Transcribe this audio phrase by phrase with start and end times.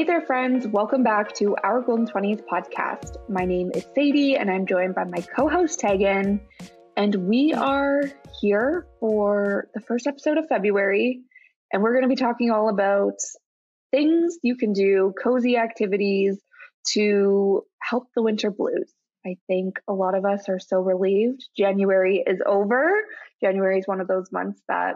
[0.00, 0.66] Hey there, friends.
[0.66, 3.18] Welcome back to our Golden 20s podcast.
[3.28, 6.40] My name is Sadie, and I'm joined by my co host, Tegan.
[6.96, 11.20] And we are here for the first episode of February.
[11.70, 13.16] And we're going to be talking all about
[13.90, 16.40] things you can do, cozy activities
[16.92, 18.90] to help the winter blues.
[19.26, 21.46] I think a lot of us are so relieved.
[21.58, 23.02] January is over.
[23.42, 24.94] January is one of those months that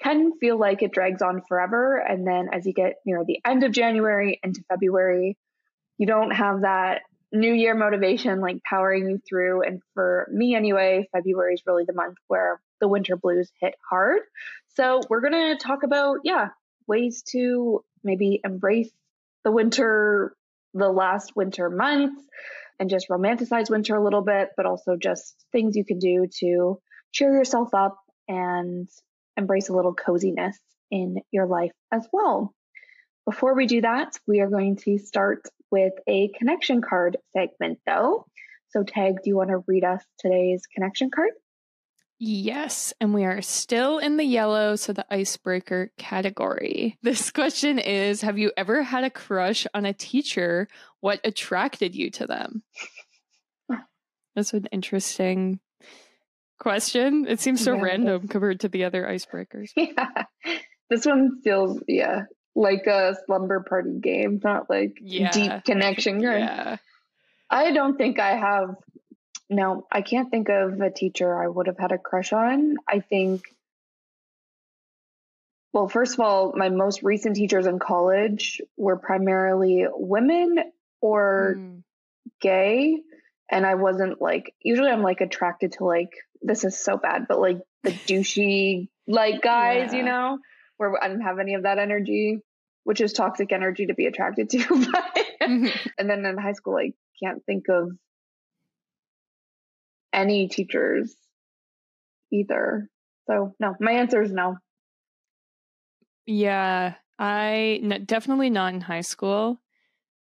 [0.00, 1.96] can feel like it drags on forever.
[1.98, 5.36] And then as you get near the end of January into February,
[5.98, 9.62] you don't have that new year motivation like powering you through.
[9.62, 14.20] And for me anyway, February is really the month where the winter blues hit hard.
[14.76, 16.48] So we're going to talk about, yeah,
[16.86, 18.90] ways to maybe embrace
[19.44, 20.34] the winter,
[20.74, 22.22] the last winter months
[22.78, 26.80] and just romanticize winter a little bit, but also just things you can do to
[27.12, 28.88] cheer yourself up and
[29.38, 30.58] embrace a little coziness
[30.90, 32.52] in your life as well.
[33.24, 38.26] Before we do that, we are going to start with a connection card segment though.
[38.70, 41.30] So, Tag, do you want to read us today's connection card?
[42.20, 46.98] Yes, and we are still in the yellow, so the icebreaker category.
[47.02, 50.68] This question is Have you ever had a crush on a teacher?
[51.00, 52.62] What attracted you to them?
[54.34, 55.60] That's an interesting
[56.58, 57.26] question.
[57.28, 59.70] It seems so yeah, random compared to the other icebreakers.
[59.76, 60.24] Yeah.
[60.90, 62.22] This one feels, yeah,
[62.54, 65.30] like a slumber party game, not like yeah.
[65.30, 66.20] deep connection.
[66.20, 66.78] Yeah.
[67.50, 68.74] I don't think I have,
[69.50, 72.76] no, I can't think of a teacher I would have had a crush on.
[72.88, 73.42] I think,
[75.74, 80.58] well, first of all, my most recent teachers in college were primarily women
[81.00, 81.82] or mm.
[82.40, 82.98] gay.
[83.50, 87.40] And I wasn't like, usually I'm like attracted to like this is so bad, but
[87.40, 89.98] like the douchey like guys, yeah.
[89.98, 90.38] you know,
[90.76, 92.40] where I didn't have any of that energy,
[92.84, 94.58] which is toxic energy to be attracted to.
[94.58, 95.66] mm-hmm.
[95.98, 97.90] And then in high school, I can't think of
[100.12, 101.14] any teachers
[102.32, 102.88] either.
[103.26, 104.56] So no, my answer is no.
[106.26, 109.60] Yeah, I no, definitely not in high school.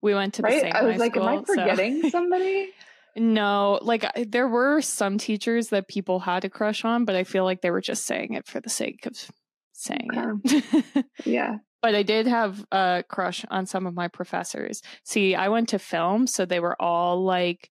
[0.03, 0.61] We went to the right?
[0.61, 0.73] same.
[0.75, 2.09] I was like, school, am I forgetting so.
[2.11, 2.71] somebody?
[3.17, 7.45] No, like there were some teachers that people had a crush on, but I feel
[7.45, 9.31] like they were just saying it for the sake of
[9.73, 11.07] saying it.
[11.25, 11.57] yeah.
[11.81, 14.83] But I did have a crush on some of my professors.
[15.05, 17.71] See, I went to film, so they were all like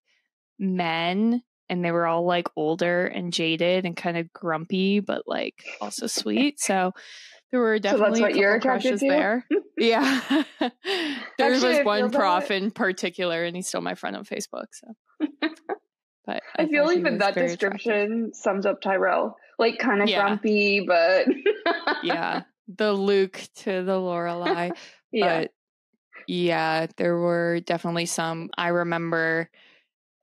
[0.58, 5.64] men and they were all like older and jaded and kind of grumpy, but like
[5.80, 6.60] also sweet.
[6.60, 6.92] So
[7.54, 9.08] there were definitely so that's what you're crushes to?
[9.08, 9.46] there.
[9.78, 10.20] yeah.
[10.58, 10.72] there
[11.38, 14.64] Actually, was one prof in particular and he's still my friend on Facebook.
[14.72, 14.88] So
[16.26, 18.34] but I, I feel even that description attractive.
[18.34, 19.36] sums up Tyrell.
[19.56, 20.22] Like kind of yeah.
[20.22, 21.28] grumpy, but
[22.02, 22.42] yeah.
[22.66, 24.72] The Luke to the Lorelai.
[25.12, 25.42] yeah.
[25.42, 25.52] But
[26.26, 29.48] yeah, there were definitely some I remember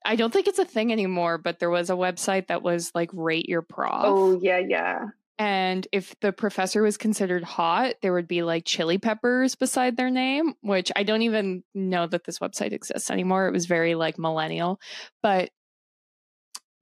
[0.04, 3.10] I don't think it's a thing anymore, but there was a website that was like
[3.14, 4.02] rate your prof.
[4.04, 5.06] Oh yeah, yeah.
[5.42, 10.12] And if the professor was considered hot, there would be like chili peppers beside their
[10.12, 13.48] name, which I don't even know that this website exists anymore.
[13.48, 14.80] It was very like millennial.
[15.24, 15.50] But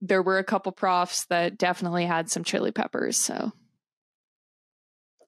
[0.01, 3.15] there were a couple profs that definitely had some chili peppers.
[3.15, 3.53] So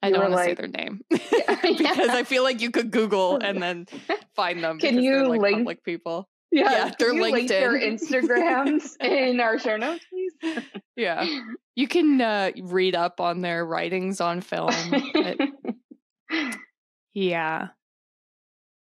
[0.04, 2.92] I don't want to like, say their name yeah, because I feel like you could
[2.92, 3.88] Google and then
[4.36, 4.78] find them.
[4.78, 6.28] Can you like link public people?
[6.52, 7.32] Yeah, yeah they're LinkedIn.
[7.32, 10.34] Link their Instagrams in our show notes, please.
[10.96, 11.26] yeah,
[11.76, 14.74] you can uh, read up on their writings on film.
[15.14, 15.38] But,
[17.14, 17.68] yeah.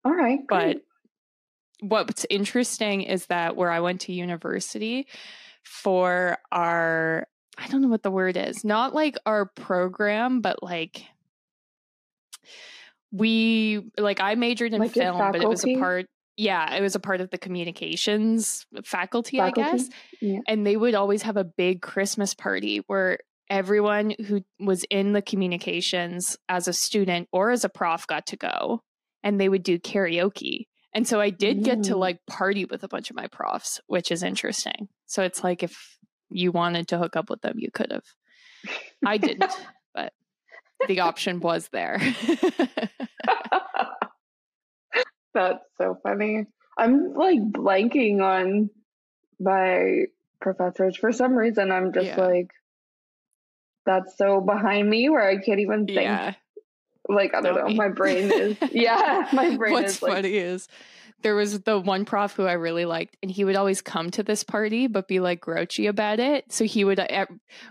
[0.03, 0.39] All right.
[0.47, 0.81] Great.
[1.81, 5.07] But what's interesting is that where I went to university
[5.63, 7.27] for our,
[7.57, 11.03] I don't know what the word is, not like our program, but like
[13.11, 16.07] we like I majored in like film, but it was a part
[16.39, 19.62] yeah, it was a part of the communications faculty, faculty?
[19.62, 19.89] I guess.
[20.21, 20.39] Yeah.
[20.47, 23.19] And they would always have a big Christmas party where
[23.50, 28.38] everyone who was in the communications as a student or as a prof got to
[28.38, 28.81] go
[29.21, 30.68] and they would do karaoke.
[30.94, 34.09] And so I did get to like party with a bunch of my profs, which
[34.09, 34.88] is interesting.
[35.07, 35.97] So it's like if
[36.30, 38.06] you wanted to hook up with them, you could have.
[39.06, 39.51] I didn't,
[39.94, 40.13] but
[40.88, 42.00] the option was there.
[45.33, 46.45] That's so funny.
[46.77, 48.69] I'm like blanking on
[49.39, 50.05] my
[50.41, 51.71] professors for some reason.
[51.71, 52.21] I'm just yeah.
[52.21, 52.51] like,
[53.85, 56.01] that's so behind me where I can't even think.
[56.01, 56.33] Yeah.
[57.07, 57.75] Like, I don't know.
[57.75, 60.01] My brain is, yeah, my brain What's is.
[60.01, 60.67] What's funny like, is
[61.21, 64.23] there was the one prof who I really liked, and he would always come to
[64.23, 66.51] this party but be like grouchy about it.
[66.51, 67.25] So he would, uh,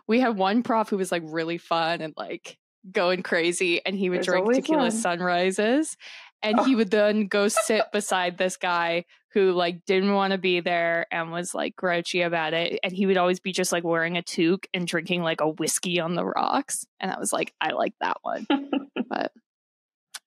[0.07, 2.59] we had one prof who was like really fun and like
[2.91, 5.97] going crazy, and he would drink tequila sunrises.
[6.43, 10.61] And he would then go sit beside this guy who like didn't want to be
[10.61, 12.79] there and was like grouchy about it.
[12.83, 16.01] And he would always be just like wearing a toque and drinking like a whiskey
[16.01, 16.87] on the rocks.
[17.01, 18.47] And I was like, I like that one.
[19.09, 19.33] but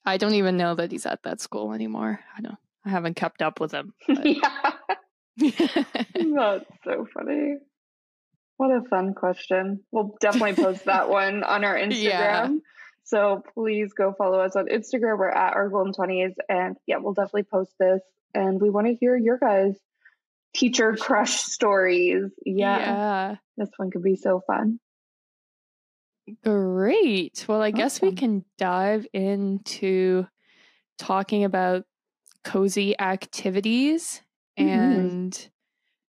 [0.05, 2.19] I don't even know that he's at that school anymore.
[2.37, 3.93] I don't I haven't kept up with him.
[4.07, 4.73] yeah.
[5.37, 7.57] That's so funny.
[8.57, 9.83] What a fun question.
[9.91, 12.03] We'll definitely post that one on our Instagram.
[12.03, 12.49] Yeah.
[13.03, 15.17] So please go follow us on Instagram.
[15.17, 18.01] We're at our golden twenties, and yeah, we'll definitely post this.
[18.33, 19.77] And we want to hear your guys'
[20.55, 22.31] teacher crush stories.
[22.45, 23.35] Yeah, yeah.
[23.57, 24.79] this one could be so fun.
[26.43, 27.45] Great.
[27.47, 27.77] Well, I awesome.
[27.77, 30.25] guess we can dive into
[30.97, 31.83] talking about
[32.43, 34.21] cozy activities
[34.57, 34.69] mm-hmm.
[34.69, 35.49] and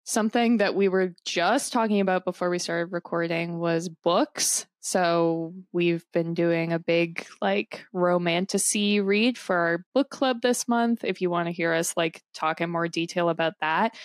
[0.05, 4.65] something that we were just talking about before we started recording was books.
[4.87, 11.03] So we've been doing a big like romantasy read for our book club this month.
[11.03, 13.97] If you want to hear us like talk in more detail about that,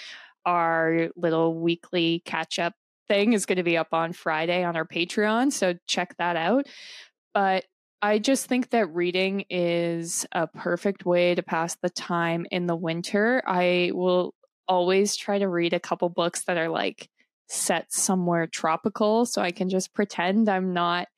[0.44, 2.74] our little weekly catch up
[3.06, 5.52] thing is going to be up on Friday on our Patreon.
[5.52, 6.66] So check that out.
[7.32, 7.64] But
[8.02, 12.74] I just think that reading is a perfect way to pass the time in the
[12.74, 13.40] winter.
[13.46, 14.34] I will
[14.66, 17.08] always try to read a couple books that are like
[17.48, 21.08] set somewhere tropical so I can just pretend I'm not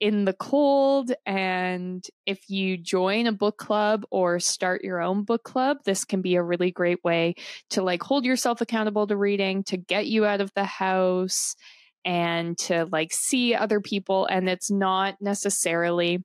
[0.00, 1.12] in the cold.
[1.26, 6.22] And if you join a book club or start your own book club, this can
[6.22, 7.34] be a really great way
[7.70, 11.56] to like hold yourself accountable to reading, to get you out of the house
[12.04, 14.26] and to like see other people.
[14.26, 16.24] And it's not necessarily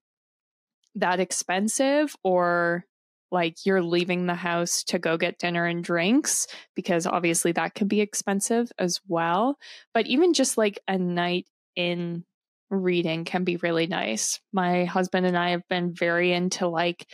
[0.95, 2.85] that expensive or
[3.33, 7.87] like you're leaving the house to go get dinner and drinks because obviously that can
[7.87, 9.57] be expensive as well.
[9.93, 12.23] But even just like a night in
[12.69, 14.39] reading can be really nice.
[14.53, 17.07] My husband and I have been very into like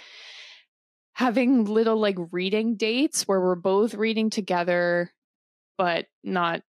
[1.13, 5.11] having little like reading dates where we're both reading together,
[5.77, 6.61] but not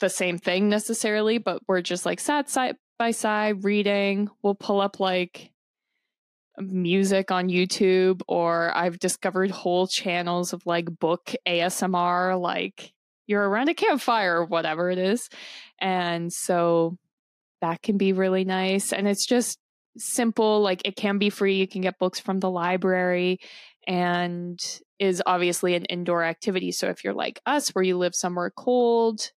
[0.00, 4.30] the same thing necessarily, but we're just like sat side by side reading.
[4.42, 5.50] We'll pull up like
[6.58, 12.92] music on YouTube or I've discovered whole channels of like book ASMR, like
[13.26, 15.28] you're around a campfire or whatever it is.
[15.80, 16.96] And so
[17.60, 18.92] that can be really nice.
[18.92, 19.58] And it's just
[19.96, 21.56] simple, like it can be free.
[21.56, 23.38] You can get books from the library
[23.86, 24.60] and
[24.98, 26.72] is obviously an indoor activity.
[26.72, 29.32] So if you're like us, where you live somewhere cold,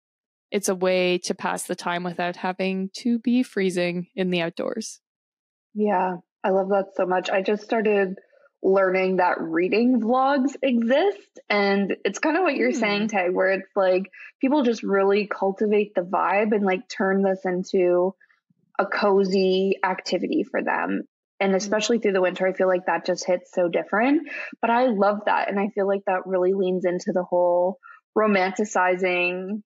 [0.51, 5.01] it's a way to pass the time without having to be freezing in the outdoors.
[5.73, 7.29] Yeah, I love that so much.
[7.29, 8.17] I just started
[8.63, 11.39] learning that reading vlogs exist.
[11.49, 12.79] And it's kind of what you're mm.
[12.79, 14.11] saying, Tag, where it's like
[14.41, 18.15] people just really cultivate the vibe and like turn this into
[18.79, 21.03] a cozy activity for them.
[21.39, 21.57] And hmm.
[21.57, 24.29] especially through the winter, I feel like that just hits so different.
[24.61, 25.49] But I love that.
[25.49, 27.77] And I feel like that really leans into the whole
[28.17, 29.61] romanticizing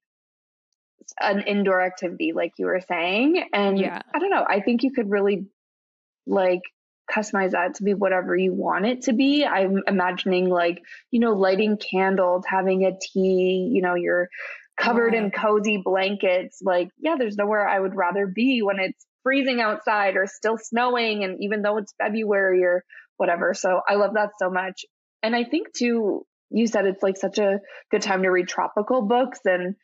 [1.20, 3.44] an indoor activity, like you were saying.
[3.54, 4.02] And yeah.
[4.14, 5.46] I don't know, I think you could really
[6.26, 6.62] like
[7.12, 9.46] customize that to be whatever you want it to be.
[9.46, 14.30] I'm imagining like, you know, lighting candles, having a tea, you know, you're
[14.78, 15.24] covered yeah.
[15.24, 16.60] in cozy blankets.
[16.64, 21.24] Like, yeah, there's nowhere I would rather be when it's freezing outside or still snowing.
[21.24, 22.84] And even though it's February or
[23.18, 23.54] whatever.
[23.54, 24.86] So I love that so much.
[25.22, 27.60] And I think too, you said it's like such a
[27.92, 29.76] good time to read tropical books and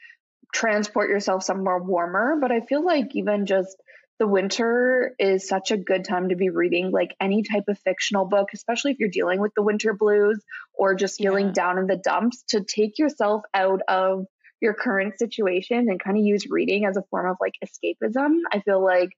[0.53, 2.38] transport yourself somewhere warmer.
[2.41, 3.75] But I feel like even just
[4.19, 8.25] the winter is such a good time to be reading like any type of fictional
[8.25, 10.43] book, especially if you're dealing with the winter blues
[10.74, 11.53] or just feeling yeah.
[11.53, 14.25] down in the dumps, to take yourself out of
[14.59, 18.39] your current situation and kind of use reading as a form of like escapism.
[18.51, 19.09] I feel like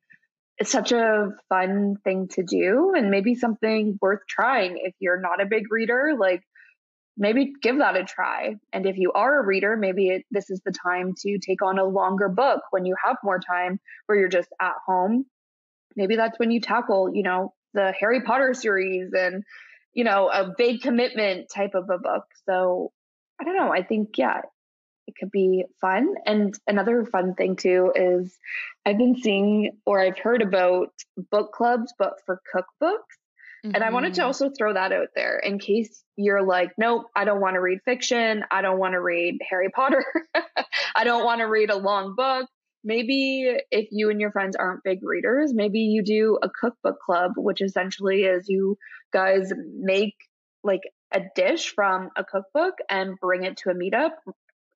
[0.57, 5.41] it's such a fun thing to do and maybe something worth trying if you're not
[5.41, 6.15] a big reader.
[6.19, 6.43] Like
[7.19, 8.55] maybe give that a try.
[8.73, 11.77] And if you are a reader, maybe it, this is the time to take on
[11.77, 15.25] a longer book when you have more time where you're just at home.
[15.95, 19.43] Maybe that's when you tackle, you know, the Harry Potter series and,
[19.93, 22.23] you know, a big commitment type of a book.
[22.45, 22.91] So
[23.39, 23.71] I don't know.
[23.71, 24.41] I think, yeah,
[25.07, 26.13] it could be fun.
[26.25, 28.37] And another fun thing too is
[28.85, 30.93] I've been seeing or I've heard about
[31.31, 33.18] book clubs, but for cookbooks.
[33.65, 33.75] Mm-hmm.
[33.75, 34.27] And I wanted to mm-hmm.
[34.27, 37.79] also throw that out there in case you're like, nope, I don't want to read
[37.83, 38.43] fiction.
[38.51, 40.05] I don't want to read Harry Potter.
[40.95, 42.47] I don't want to read a long book.
[42.83, 47.33] Maybe if you and your friends aren't big readers, maybe you do a cookbook club,
[47.35, 48.77] which essentially is you
[49.11, 50.15] guys make
[50.63, 50.81] like
[51.13, 54.11] a dish from a cookbook and bring it to a meetup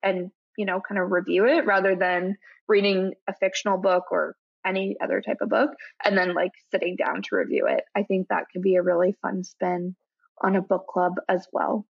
[0.02, 2.36] and, you know, kind of review it rather than
[2.68, 5.70] reading a fictional book or any other type of book
[6.04, 7.84] and then like sitting down to review it.
[7.94, 9.96] I think that could be a really fun spin
[10.42, 11.86] on a book club as well.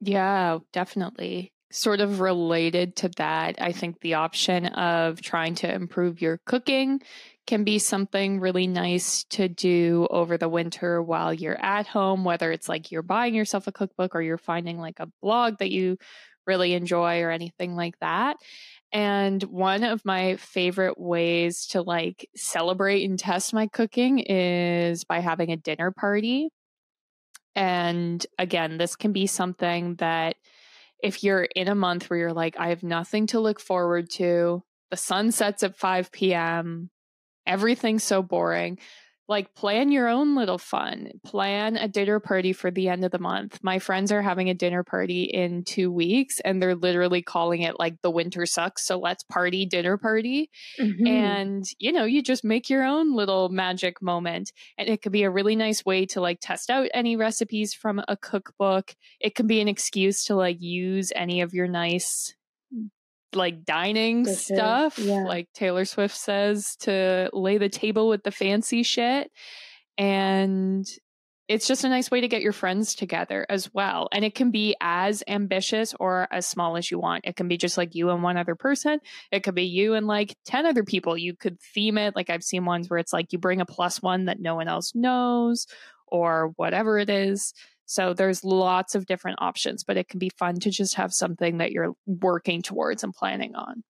[0.00, 1.52] Yeah, definitely.
[1.70, 7.00] Sort of related to that, I think the option of trying to improve your cooking
[7.46, 12.52] can be something really nice to do over the winter while you're at home, whether
[12.52, 15.96] it's like you're buying yourself a cookbook or you're finding like a blog that you
[16.46, 18.36] really enjoy or anything like that.
[18.96, 25.18] And one of my favorite ways to like celebrate and test my cooking is by
[25.18, 26.48] having a dinner party.
[27.54, 30.36] And again, this can be something that
[31.02, 34.62] if you're in a month where you're like, I have nothing to look forward to,
[34.90, 36.88] the sun sets at 5 p.m.,
[37.46, 38.78] everything's so boring
[39.28, 43.18] like plan your own little fun plan a dinner party for the end of the
[43.18, 43.58] month.
[43.62, 47.78] My friends are having a dinner party in two weeks and they're literally calling it
[47.78, 50.50] like the winter sucks so let's party dinner party.
[50.78, 51.06] Mm-hmm.
[51.06, 55.24] and you know you just make your own little magic moment and it could be
[55.24, 58.94] a really nice way to like test out any recipes from a cookbook.
[59.20, 62.35] It can be an excuse to like use any of your nice
[63.34, 64.46] like dining Dishes.
[64.46, 65.24] stuff, yeah.
[65.24, 69.30] like Taylor Swift says, to lay the table with the fancy shit.
[69.98, 70.86] And
[71.48, 74.08] it's just a nice way to get your friends together as well.
[74.12, 77.24] And it can be as ambitious or as small as you want.
[77.24, 78.98] It can be just like you and one other person.
[79.30, 81.16] It could be you and like 10 other people.
[81.16, 82.16] You could theme it.
[82.16, 84.66] Like I've seen ones where it's like you bring a plus one that no one
[84.66, 85.66] else knows
[86.08, 87.52] or whatever it is.
[87.86, 91.58] So there's lots of different options, but it can be fun to just have something
[91.58, 93.82] that you're working towards and planning on.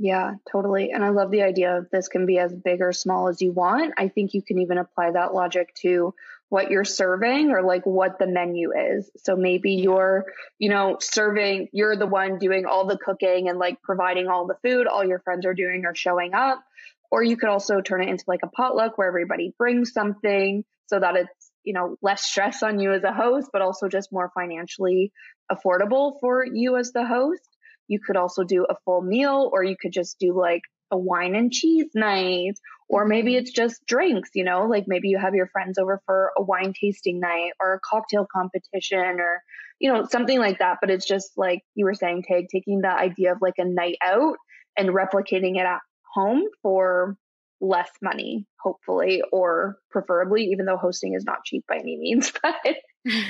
[0.00, 0.92] Yeah, totally.
[0.92, 3.50] And I love the idea of this can be as big or small as you
[3.50, 3.94] want.
[3.96, 6.14] I think you can even apply that logic to
[6.50, 9.10] what you're serving or like what the menu is.
[9.16, 10.26] So maybe you're,
[10.58, 14.56] you know, serving, you're the one doing all the cooking and like providing all the
[14.62, 16.62] food, all your friends are doing or showing up.
[17.10, 21.00] Or you could also turn it into like a potluck where everybody brings something so
[21.00, 24.30] that it's you know, less stress on you as a host, but also just more
[24.34, 25.12] financially
[25.50, 27.48] affordable for you as the host.
[27.88, 31.34] You could also do a full meal, or you could just do like a wine
[31.34, 32.54] and cheese night,
[32.88, 36.32] or maybe it's just drinks, you know, like maybe you have your friends over for
[36.36, 39.42] a wine tasting night or a cocktail competition or,
[39.78, 40.78] you know, something like that.
[40.80, 43.96] But it's just like you were saying, Tag, taking the idea of like a night
[44.02, 44.36] out
[44.76, 45.80] and replicating it at
[46.14, 47.16] home for
[47.60, 52.32] less money, hopefully, or preferably, even though hosting is not cheap by any means.
[52.42, 52.76] But,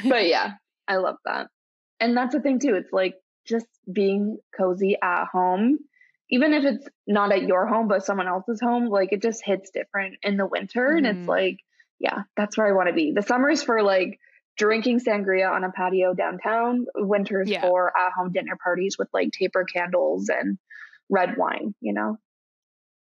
[0.05, 0.55] but yeah,
[0.89, 1.49] I love that.
[2.01, 2.75] And that's the thing too.
[2.75, 3.15] It's like
[3.47, 5.79] just being cozy at home,
[6.31, 9.71] even if it's not at your home, but someone else's home, like it just hits
[9.71, 10.89] different in the winter.
[10.89, 10.99] Mm.
[10.99, 11.29] And it's mm-hmm.
[11.29, 11.59] like,
[12.01, 13.13] yeah, that's where I want to be.
[13.13, 14.19] The summer's for like
[14.57, 17.61] drinking sangria on a patio downtown, winters yeah.
[17.61, 20.59] for at home dinner parties with like taper candles and
[21.09, 22.19] red wine, you know?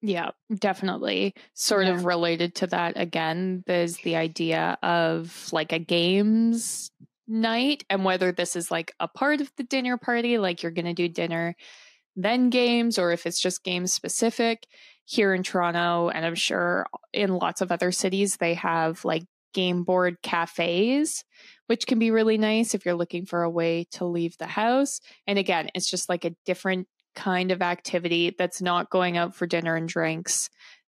[0.07, 1.35] Yeah, definitely.
[1.55, 1.95] Sort yeah.
[1.95, 6.93] of related to that again, there's the idea of like a games
[7.27, 10.85] night and whether this is like a part of the dinner party, like you're going
[10.85, 11.57] to do dinner,
[12.15, 14.67] then games, or if it's just game specific.
[15.09, 19.23] Here in Toronto, and I'm sure in lots of other cities, they have like
[19.55, 21.25] game board cafes,
[21.69, 25.01] which can be really nice if you're looking for a way to leave the house.
[25.27, 29.47] And again, it's just like a different kind of activity that's not going out for
[29.47, 30.49] dinner and drinks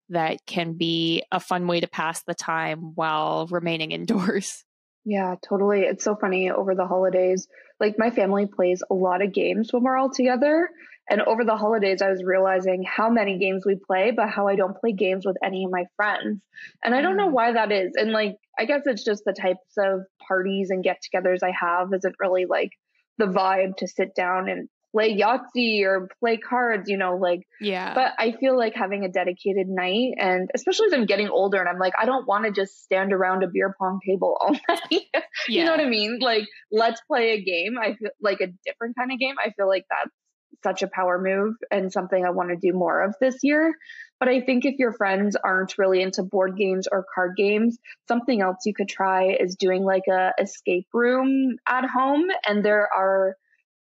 [0.09, 4.63] that can be a fun way to pass the time while remaining indoors.
[5.05, 5.81] Yeah, totally.
[5.81, 7.47] It's so funny over the holidays.
[7.79, 10.69] Like my family plays a lot of games when we're all together.
[11.09, 14.57] And over the holidays, I was realizing how many games we play, but how I
[14.57, 16.41] don't play games with any of my friends.
[16.83, 17.33] And I don't know mm.
[17.33, 17.93] why that is.
[17.95, 21.93] And like, I guess it's just the types of parties and get togethers I have
[21.93, 22.71] isn't really like
[23.17, 24.67] the vibe to sit down and
[24.97, 27.93] play Yahtzee or play cards, you know, like, yeah.
[27.93, 31.69] But I feel like having a dedicated night, and especially as I'm getting older and
[31.69, 34.89] I'm like, I don't want to just stand around a beer pong table all night.
[34.91, 35.01] you
[35.49, 35.65] yeah.
[35.65, 36.17] know what I mean?
[36.19, 37.77] Like, let's play a game.
[37.79, 39.35] I feel like a different kind of game.
[39.43, 40.15] I feel like that's
[40.63, 43.75] such a power move and something I want to do more of this year.
[44.19, 47.77] But I think if your friends aren't really into board games or card games,
[48.07, 52.25] something else you could try is doing like a escape room at home.
[52.47, 53.35] And there are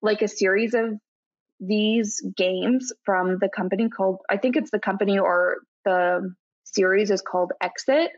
[0.01, 0.97] like a series of
[1.59, 7.21] these games from the company called, I think it's the company or the series is
[7.21, 8.11] called Exit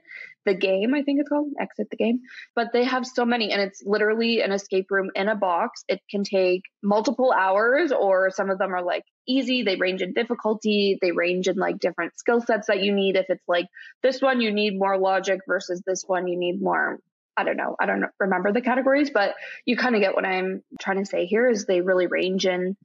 [0.46, 2.20] the game, I think it's called Exit the Game.
[2.56, 5.84] But they have so many, and it's literally an escape room in a box.
[5.88, 9.63] It can take multiple hours, or some of them are like easy.
[9.63, 13.16] They range in difficulty, they range in like different skill sets that you need.
[13.16, 13.68] If it's like
[14.02, 17.00] this one, you need more logic versus this one, you need more.
[17.36, 17.75] I don't know.
[17.80, 19.34] I don't remember the categories, but
[19.66, 22.78] you kind of get what I'm trying to say here is they really range in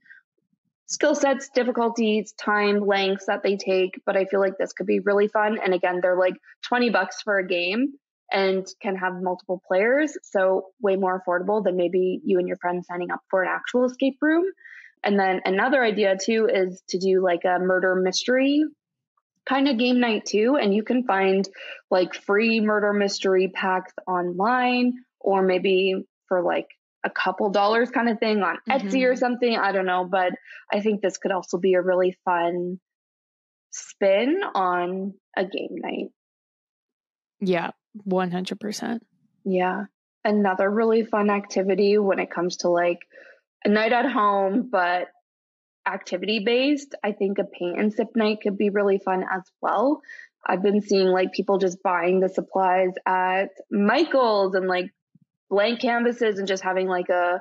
[0.86, 4.00] skill sets, difficulties, time, lengths that they take.
[4.06, 5.58] But I feel like this could be really fun.
[5.62, 6.34] And again, they're like
[6.66, 7.94] 20 bucks for a game
[8.30, 10.16] and can have multiple players.
[10.22, 13.84] So way more affordable than maybe you and your friends signing up for an actual
[13.84, 14.44] escape room.
[15.04, 18.64] And then another idea too is to do like a murder mystery
[19.48, 20.58] kind of game night too.
[20.60, 21.48] And you can find
[21.90, 25.94] like free murder mystery packs online or maybe
[26.26, 26.66] for like
[27.04, 28.88] a couple dollars kind of thing on mm-hmm.
[28.88, 29.56] Etsy or something.
[29.56, 30.32] I don't know, but
[30.72, 32.78] I think this could also be a really fun
[33.70, 36.08] spin on a game night.
[37.40, 37.70] Yeah,
[38.08, 38.98] 100%.
[39.44, 39.84] Yeah.
[40.24, 42.98] Another really fun activity when it comes to like
[43.64, 45.08] a night at home, but
[45.88, 50.00] activity based, I think a paint and sip night could be really fun as well.
[50.46, 54.90] I've been seeing like people just buying the supplies at Michael's and like
[55.50, 57.40] blank canvases and just having like a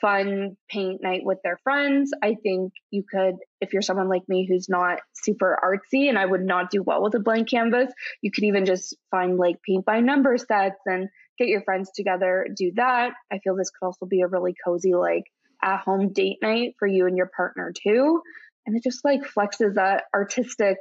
[0.00, 2.10] fun paint night with their friends.
[2.22, 6.24] I think you could, if you're someone like me who's not super artsy and I
[6.24, 7.92] would not do well with a blank canvas,
[8.22, 12.46] you could even just find like paint by number sets and get your friends together,
[12.56, 13.12] do that.
[13.30, 15.24] I feel this could also be a really cozy, like
[15.62, 18.22] at home date night for you and your partner too.
[18.66, 20.78] And it just like flexes that artistic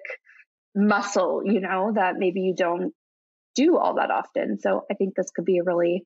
[0.75, 2.93] muscle, you know, that maybe you don't
[3.55, 4.59] do all that often.
[4.59, 6.05] So I think this could be a really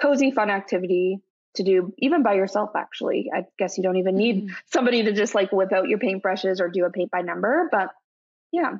[0.00, 1.20] cozy, fun activity
[1.54, 4.54] to do even by yourself actually i guess you don't even need mm-hmm.
[4.66, 7.90] somebody to just like whip out your paintbrushes or do a paint by number but
[8.52, 8.72] yeah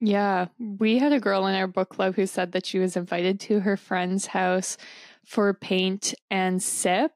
[0.00, 3.40] yeah we had a girl in our book club who said that she was invited
[3.40, 4.76] to her friend's house
[5.24, 7.12] for paint and sip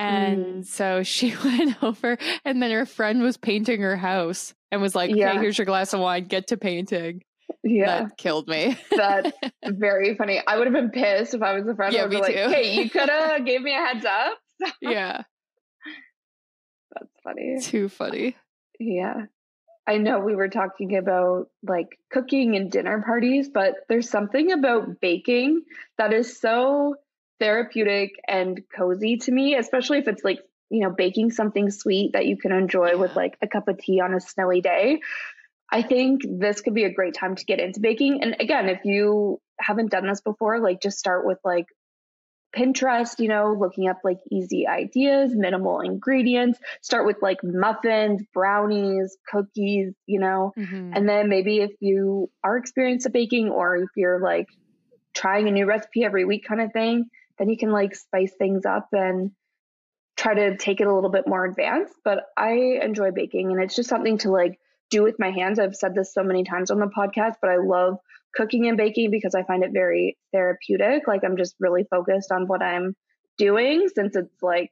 [0.00, 0.64] and mm.
[0.64, 5.14] so she went over and then her friend was painting her house and was like
[5.14, 5.30] yeah.
[5.30, 7.22] okay here's your glass of wine get to painting
[7.62, 8.04] yeah.
[8.04, 8.78] That killed me.
[8.90, 9.32] That's
[9.66, 10.40] very funny.
[10.46, 11.92] I would have been pissed if I was a friend.
[11.92, 12.48] Yeah, me like, too.
[12.48, 14.38] Hey, you could have gave me a heads up.
[14.80, 15.22] yeah.
[16.94, 17.58] That's funny.
[17.60, 18.36] Too funny.
[18.78, 19.26] Yeah.
[19.86, 25.00] I know we were talking about like cooking and dinner parties, but there's something about
[25.00, 25.62] baking
[25.98, 26.94] that is so
[27.40, 32.26] therapeutic and cozy to me, especially if it's like, you know, baking something sweet that
[32.26, 35.00] you can enjoy with like a cup of tea on a snowy day.
[35.72, 38.22] I think this could be a great time to get into baking.
[38.22, 41.66] And again, if you haven't done this before, like just start with like
[42.56, 46.58] Pinterest, you know, looking up like easy ideas, minimal ingredients.
[46.82, 50.92] Start with like muffins, brownies, cookies, you know, mm-hmm.
[50.94, 54.46] and then maybe if you are experienced at baking or if you're like
[55.14, 57.08] trying a new recipe every week kind of thing,
[57.40, 59.30] then you can like spice things up and
[60.18, 61.94] try to take it a little bit more advanced.
[62.04, 65.58] But I enjoy baking and it's just something to like do with my hands.
[65.58, 67.96] I've said this so many times on the podcast, but I love
[68.34, 71.08] cooking and baking because I find it very therapeutic.
[71.08, 72.94] Like I'm just really focused on what I'm
[73.38, 74.70] doing since it's like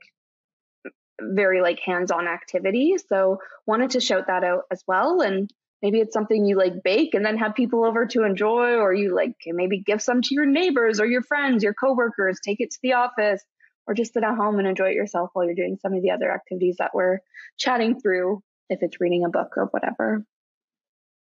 [1.21, 2.97] very like hands-on activity.
[3.09, 5.51] So wanted to shout that out as well and
[5.83, 9.15] maybe it's something you like bake and then have people over to enjoy or you
[9.15, 12.79] like maybe give some to your neighbors or your friends, your coworkers, take it to
[12.83, 13.43] the office
[13.87, 16.11] or just sit at home and enjoy it yourself while you're doing some of the
[16.11, 17.19] other activities that we're
[17.57, 20.25] chatting through if it's reading a book or whatever.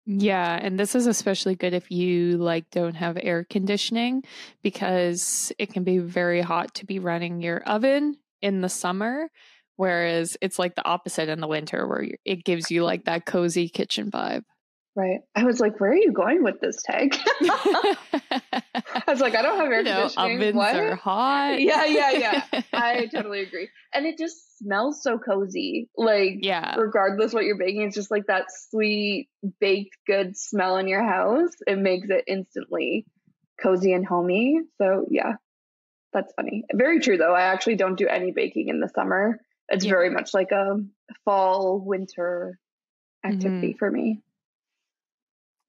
[0.05, 4.23] Yeah, and this is especially good if you like don't have air conditioning
[4.61, 9.29] because it can be very hot to be running your oven in the summer
[9.75, 13.69] whereas it's like the opposite in the winter where it gives you like that cozy
[13.69, 14.43] kitchen vibe.
[14.95, 15.21] Right.
[15.35, 17.15] I was like, where are you going with this tag?
[17.41, 20.37] I was like, I don't have air you know, conditioning.
[20.37, 20.75] Ovens what?
[20.75, 21.61] are hot.
[21.61, 22.61] Yeah, yeah, yeah.
[22.73, 23.69] I totally agree.
[23.91, 25.89] And it just smells so cozy.
[25.97, 26.75] Like, yeah.
[26.75, 31.51] regardless what you're baking, it's just like that sweet baked good smell in your house.
[31.65, 33.07] It makes it instantly
[33.59, 34.59] cozy and homey.
[34.77, 35.33] So yeah,
[36.11, 36.65] that's funny.
[36.71, 37.33] Very true though.
[37.33, 39.39] I actually don't do any baking in the summer.
[39.69, 39.91] It's yeah.
[39.91, 40.77] very much like a
[41.25, 42.59] fall winter
[43.25, 43.77] activity mm-hmm.
[43.77, 44.21] for me.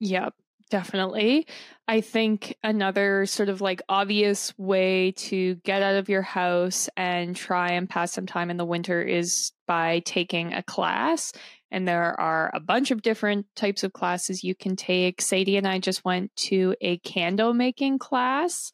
[0.00, 0.34] Yep,
[0.70, 1.46] definitely.
[1.86, 7.36] I think another sort of like obvious way to get out of your house and
[7.36, 11.32] try and pass some time in the winter is by taking a class.
[11.70, 15.20] And there are a bunch of different types of classes you can take.
[15.20, 18.70] Sadie and I just went to a candle making class,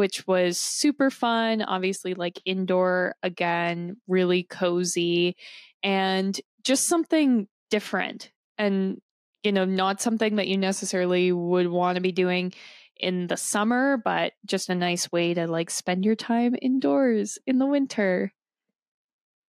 [0.00, 1.60] which was super fun.
[1.60, 5.36] Obviously, like indoor again, really cozy.
[5.82, 9.00] And just something different and
[9.42, 12.52] you know not something that you necessarily would want to be doing
[12.96, 17.58] in the summer but just a nice way to like spend your time indoors in
[17.58, 18.32] the winter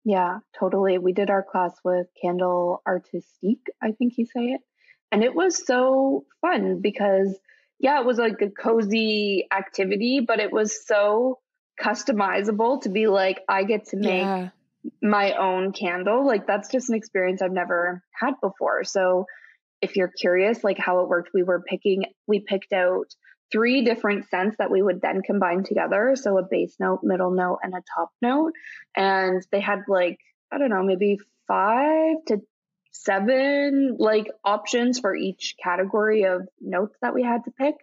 [0.05, 4.61] yeah totally we did our class with KANDL Artistique i think you say it
[5.13, 7.39] and it was so fun because
[7.79, 11.39] yeah it was like a cozy activity but it was so
[11.81, 14.49] customizable to be like i get to make yeah.
[15.03, 16.27] my own candle.
[16.27, 18.85] Like that's just an experience i've never had before.
[18.85, 19.27] So
[19.81, 23.07] if you're curious like how it worked we were picking we picked out
[23.51, 26.15] three different scents that we would then combine together.
[26.17, 28.53] So a base note middle note and a top note.
[28.97, 30.19] And they had like
[30.51, 32.41] i don't know maybe five to
[32.91, 37.75] seven like options for each category of notes that we had to pick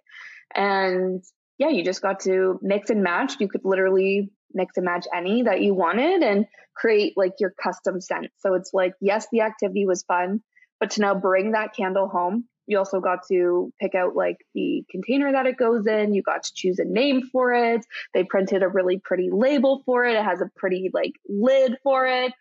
[0.53, 1.23] and
[1.57, 5.43] yeah you just got to mix and match you could literally mix and match any
[5.43, 9.85] that you wanted and create like your custom scent so it's like yes the activity
[9.85, 10.41] was fun
[10.79, 14.83] but to now bring that candle home, you also got to pick out like the
[14.89, 16.13] container that it goes in.
[16.13, 17.85] You got to choose a name for it.
[18.13, 20.15] They printed a really pretty label for it.
[20.15, 22.33] It has a pretty like lid for it.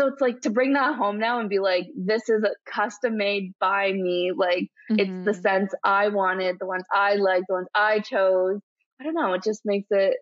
[0.00, 3.18] So it's like to bring that home now and be like, this is a custom
[3.18, 4.32] made by me.
[4.34, 4.98] Like mm-hmm.
[4.98, 5.40] it's the mm-hmm.
[5.42, 8.60] scents I wanted, the ones I like, the ones I chose.
[8.98, 9.34] I don't know.
[9.34, 10.16] It just makes it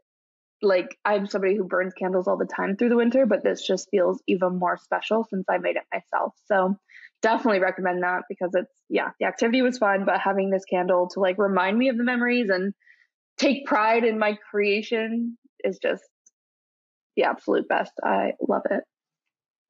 [0.63, 3.87] like I'm somebody who burns candles all the time through the winter, but this just
[3.93, 6.35] feels even more special since I made it myself.
[6.47, 6.77] So
[7.23, 11.19] definitely recommend that because it's yeah the activity was fun but having this candle to
[11.19, 12.73] like remind me of the memories and
[13.39, 16.05] take pride in my creation is just
[17.17, 18.85] the absolute best i love it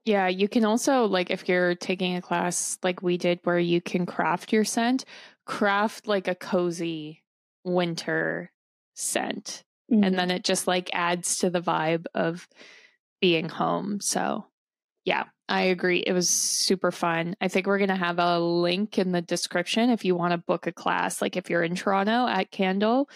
[0.04, 3.80] yeah you can also like if you're taking a class like we did where you
[3.80, 5.04] can craft your scent
[5.46, 7.22] craft like a cozy
[7.64, 8.50] winter
[8.94, 10.04] scent mm-hmm.
[10.04, 12.48] and then it just like adds to the vibe of
[13.20, 14.46] being home so
[15.04, 16.00] yeah I agree.
[16.06, 17.34] It was super fun.
[17.40, 20.38] I think we're going to have a link in the description if you want to
[20.38, 23.06] book a class, like if you're in Toronto at KANDL.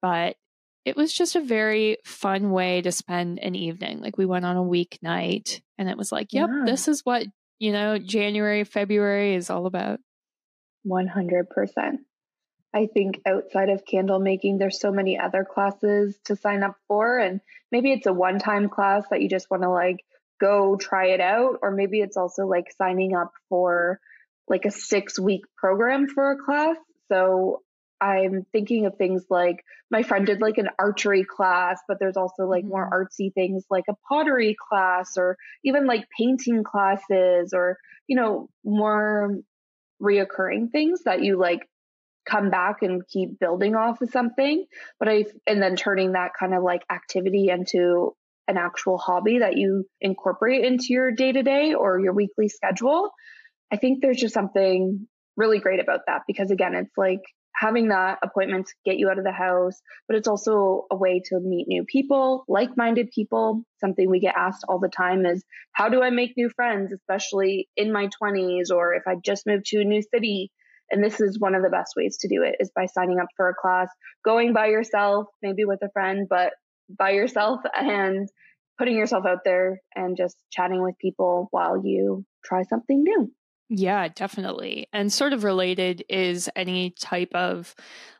[0.00, 0.36] But
[0.84, 4.00] it was just a very fun way to spend an evening.
[4.00, 6.64] Like we went on a weeknight and it was like, yep, yeah.
[6.66, 7.26] this is what,
[7.58, 10.00] you know, January, February is all about.
[10.86, 11.98] 100%.
[12.74, 17.18] I think outside of candle making, there's so many other classes to sign up for.
[17.18, 17.40] And
[17.70, 20.04] maybe it's a one time class that you just want to like
[20.42, 24.00] go try it out or maybe it's also like signing up for
[24.48, 26.76] like a 6 week program for a class
[27.10, 27.62] so
[28.02, 32.44] i'm thinking of things like my friend did like an archery class but there's also
[32.44, 32.70] like mm-hmm.
[32.70, 38.48] more artsy things like a pottery class or even like painting classes or you know
[38.64, 39.38] more
[40.02, 41.68] reoccurring things that you like
[42.28, 44.64] come back and keep building off of something
[44.98, 48.14] but i and then turning that kind of like activity into
[48.48, 53.10] an actual hobby that you incorporate into your day to day or your weekly schedule,
[53.72, 57.22] I think there's just something really great about that because, again, it's like
[57.54, 61.22] having that appointment to get you out of the house, but it's also a way
[61.26, 63.62] to meet new people, like minded people.
[63.80, 67.68] Something we get asked all the time is how do I make new friends, especially
[67.76, 70.50] in my 20s or if I just moved to a new city?
[70.90, 73.28] And this is one of the best ways to do it is by signing up
[73.36, 73.88] for a class,
[74.24, 76.52] going by yourself, maybe with a friend, but
[76.88, 78.28] by yourself and
[78.78, 83.30] putting yourself out there and just chatting with people while you try something new.
[83.74, 84.86] Yeah, definitely.
[84.92, 87.74] And sort of related is any type of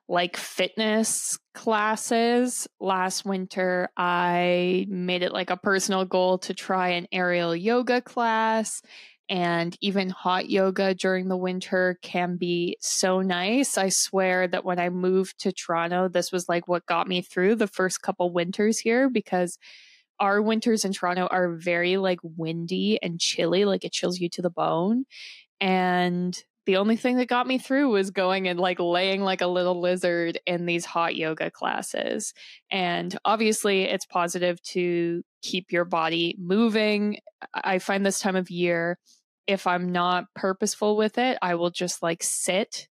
[0.08, 2.66] like fitness classes.
[2.80, 8.80] Last winter, I made it like a personal goal to try an aerial yoga class.
[9.28, 13.76] And even hot yoga during the winter can be so nice.
[13.78, 17.56] I swear that when I moved to Toronto, this was like what got me through
[17.56, 19.58] the first couple winters here because
[20.20, 24.42] our winters in Toronto are very like windy and chilly, like it chills you to
[24.42, 25.04] the bone.
[25.60, 29.46] And the only thing that got me through was going and like laying like a
[29.46, 32.34] little lizard in these hot yoga classes.
[32.70, 37.18] And obviously, it's positive to keep your body moving.
[37.52, 38.98] I find this time of year,
[39.46, 42.86] if I'm not purposeful with it, I will just like sit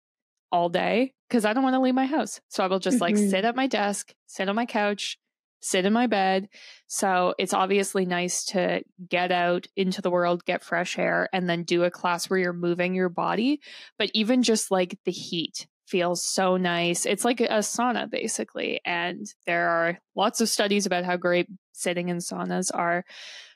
[0.51, 2.41] all day because I don't want to leave my house.
[2.49, 3.29] So I will just like mm-hmm.
[3.29, 5.17] sit at my desk, sit on my couch,
[5.61, 6.49] sit in my bed.
[6.87, 11.63] So it's obviously nice to get out into the world, get fresh air, and then
[11.63, 13.61] do a class where you're moving your body.
[13.97, 17.05] But even just like the heat feels so nice.
[17.05, 18.81] It's like a sauna basically.
[18.85, 23.03] And there are lots of studies about how great sitting in saunas are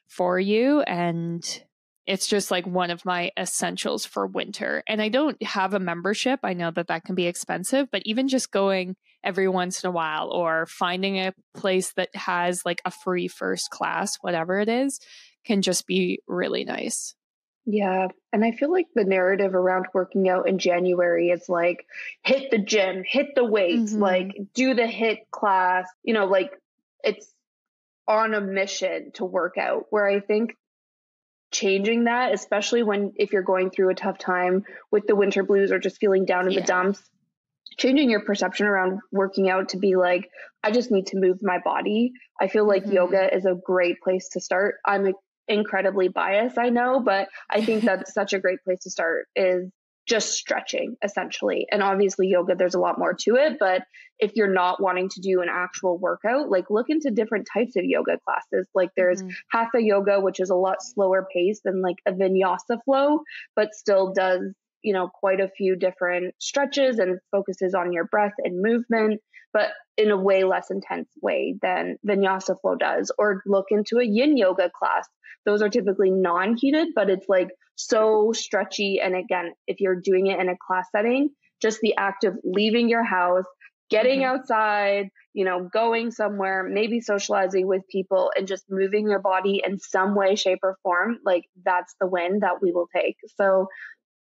[0.07, 0.81] for you.
[0.81, 1.43] And
[2.05, 4.83] it's just like one of my essentials for winter.
[4.87, 6.41] And I don't have a membership.
[6.43, 9.91] I know that that can be expensive, but even just going every once in a
[9.91, 14.99] while or finding a place that has like a free first class, whatever it is,
[15.45, 17.15] can just be really nice.
[17.65, 18.09] Yeah.
[18.31, 21.85] And I feel like the narrative around working out in January is like
[22.25, 24.01] HIIT the gym, hit the weights, mm-hmm.
[24.01, 26.51] like do the hit class, you know, like
[27.03, 27.27] it's
[28.07, 29.85] on a mission to work out.
[29.89, 30.55] Where I think
[31.51, 35.71] changing that, especially when if you're going through a tough time with the winter blues
[35.71, 36.59] or just feeling down in yeah.
[36.59, 37.01] the dumps,
[37.77, 40.29] changing your perception around working out to be like,
[40.63, 42.11] I just need to move my body.
[42.39, 42.93] I feel like mm-hmm.
[42.93, 44.75] yoga is a great place to start.
[44.85, 45.13] I'm
[45.47, 49.69] incredibly biased, I know, but I think that's such a great place to start is
[50.07, 51.65] just stretching essentially.
[51.71, 53.83] And obviously yoga, there's a lot more to it, but
[54.19, 57.85] if you're not wanting to do an actual workout, like look into different types of
[57.85, 58.67] yoga classes.
[58.75, 59.31] Like there's mm-hmm.
[59.51, 63.21] hatha yoga, which is a lot slower pace than like a vinyasa flow,
[63.55, 64.53] but still does,
[64.85, 69.19] you know, quite a few different stretches and focuses on your breath and movement,
[69.51, 73.11] but in a way less intense way than vinyasa flow does.
[73.17, 75.07] Or look into a yin yoga class
[75.45, 78.99] those are typically non-heated, but it's like so stretchy.
[79.01, 81.29] And again, if you're doing it in a class setting,
[81.61, 83.45] just the act of leaving your house,
[83.89, 84.39] getting mm-hmm.
[84.39, 89.79] outside, you know, going somewhere, maybe socializing with people and just moving your body in
[89.79, 93.17] some way, shape, or form, like that's the win that we will take.
[93.37, 93.67] So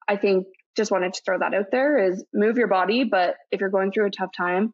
[0.08, 3.04] I think just wanted to throw that out there is move your body.
[3.04, 4.74] But if you're going through a tough time,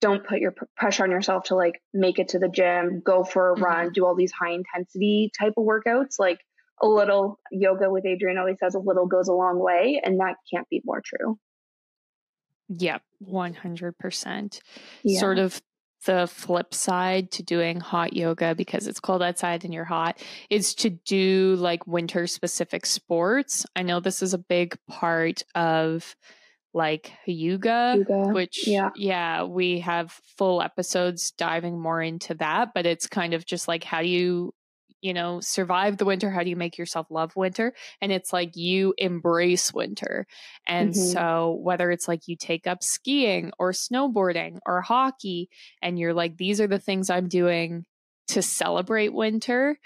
[0.00, 3.50] don't put your pressure on yourself to like make it to the gym, go for
[3.50, 3.64] a mm-hmm.
[3.64, 6.18] run, do all these high intensity type of workouts.
[6.18, 6.40] Like
[6.80, 10.36] a little yoga with Adriene always says a little goes a long way, and that
[10.52, 11.38] can't be more true.
[12.68, 14.60] Yep, 100%.
[15.02, 15.20] Yeah.
[15.20, 15.60] Sort of
[16.04, 20.74] the flip side to doing hot hygge because it's cold outside and you're hot is
[20.76, 23.66] to do like winter specific sports.
[23.74, 26.16] I know this is a big part of
[26.74, 28.90] like yoga, which yeah.
[28.94, 33.82] yeah, we have full episodes diving more into that, but it's kind of just like
[33.84, 34.54] how do you
[35.00, 38.56] you know survive the winter how do you make yourself love winter and it's like
[38.56, 40.26] you embrace winter
[40.66, 41.12] and mm-hmm.
[41.12, 45.48] so whether it's like you take up skiing or snowboarding or hockey
[45.82, 47.84] and you're like these are the things i'm doing
[48.26, 49.78] to celebrate winter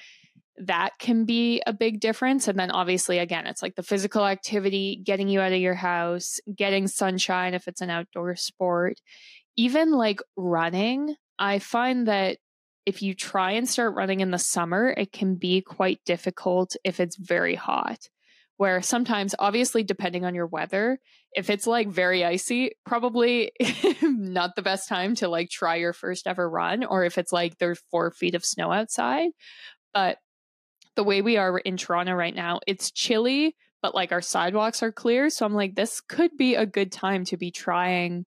[0.58, 2.46] that can be a big difference.
[2.46, 6.40] And then obviously, again, it's like the physical activity, getting you out of your house,
[6.54, 9.00] getting sunshine if it's an outdoor sport,
[9.56, 11.16] even like running.
[11.38, 12.38] I find that
[12.84, 17.00] if you try and start running in the summer, it can be quite difficult if
[17.00, 18.08] it's very hot.
[18.56, 20.98] Where sometimes, obviously, depending on your weather,
[21.32, 23.52] if it's like very icy, probably
[24.02, 27.58] not the best time to like try your first ever run, or if it's like
[27.58, 29.30] there's four feet of snow outside.
[29.94, 30.18] But
[30.96, 34.92] the way we are in Toronto right now, it's chilly, but like our sidewalks are
[34.92, 35.30] clear.
[35.30, 38.24] So I'm like, this could be a good time to be trying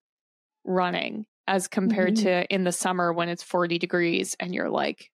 [0.65, 2.25] running as compared mm-hmm.
[2.25, 5.11] to in the summer when it's 40 degrees and you're like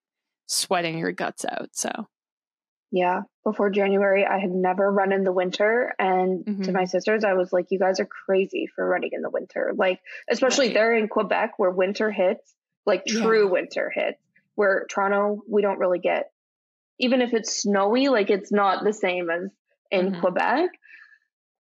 [0.48, 1.70] sweating your guts out.
[1.74, 1.90] So,
[2.92, 5.94] yeah, before January, I had never run in the winter.
[5.98, 6.64] And mm-hmm.
[6.64, 9.74] to my sisters, I was like, you guys are crazy for running in the winter.
[9.76, 10.74] Like, especially right.
[10.74, 12.54] there in Quebec where winter hits,
[12.86, 13.52] like true yeah.
[13.52, 14.20] winter hits,
[14.56, 16.32] where Toronto, we don't really get
[17.02, 19.50] even if it's snowy, like it's not the same as
[19.90, 20.22] in mm-hmm.
[20.22, 20.70] Quebec.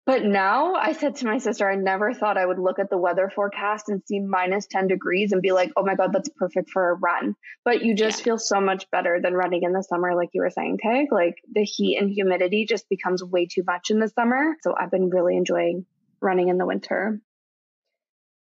[0.06, 2.98] But now I said to my sister, I never thought I would look at the
[2.98, 6.72] weather forecast and see minus 10 degrees and be like, oh my God, that's perfect
[6.72, 7.36] for a run.
[7.64, 8.24] But you just yeah.
[8.26, 11.12] feel so much better than running in the summer, like you were saying, Tag.
[11.12, 14.56] Like the heat and humidity just becomes way too much in the summer.
[14.62, 15.86] So I've been really enjoying
[16.20, 17.22] running in the winter.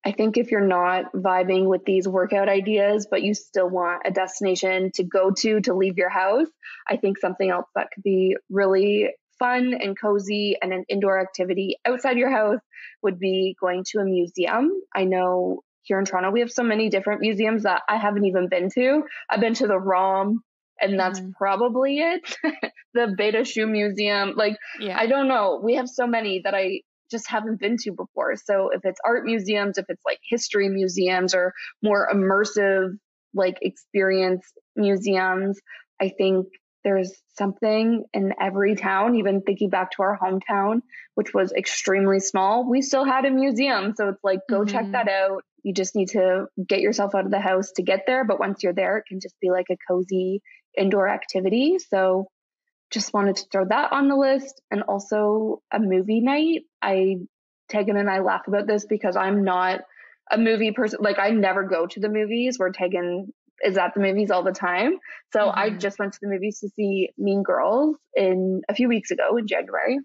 [0.05, 4.11] I think if you're not vibing with these workout ideas, but you still want a
[4.11, 6.47] destination to go to to leave your house,
[6.87, 11.77] I think something else that could be really fun and cozy and an indoor activity
[11.85, 12.59] outside your house
[13.01, 14.71] would be going to a museum.
[14.93, 18.47] I know here in Toronto, we have so many different museums that I haven't even
[18.49, 19.03] been to.
[19.29, 20.43] I've been to the ROM,
[20.79, 21.33] and that's mm.
[21.33, 22.35] probably it.
[22.93, 24.33] the Bata Shoe Museum.
[24.35, 24.99] Like, yeah.
[24.99, 25.59] I don't know.
[25.63, 28.35] We have so many that I just haven't been to before.
[28.35, 32.91] So if it's art museums, if it's like history museums or more immersive
[33.33, 35.59] like experience museums,
[36.01, 36.47] I think
[36.83, 40.81] there's something in every town, even thinking back to our hometown,
[41.15, 43.93] which was extremely small, we still had a museum.
[43.95, 44.69] So it's like, go mm-hmm.
[44.69, 45.43] check that out.
[45.63, 48.23] You just need to get yourself out of the house to get there.
[48.23, 50.41] But once you're there, it can just be like a cozy
[50.77, 51.77] indoor activity.
[51.79, 52.27] So
[52.91, 56.61] just wanted to throw that on the list and also a movie night.
[56.81, 57.17] I,
[57.67, 59.81] Tegan and I laugh about this because I'm not
[60.31, 60.99] a movie person.
[61.01, 64.51] Like I never go to the movies where Tegan is at the movies all the
[64.51, 64.99] time.
[65.33, 65.59] So mm-hmm.
[65.59, 69.37] I just went to the movies to see Mean Girls in a few weeks ago
[69.37, 69.99] in January.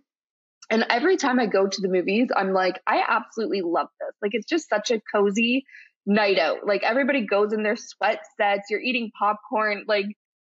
[0.71, 4.15] And every time I go to the movies, I'm like, I absolutely love this.
[4.23, 5.65] Like it's just such a cozy
[6.07, 6.67] night out.
[6.67, 10.07] Like everybody goes in their sweat sets, you're eating popcorn, like